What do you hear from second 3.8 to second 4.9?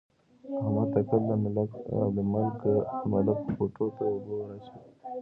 ته اوبه وراچوي.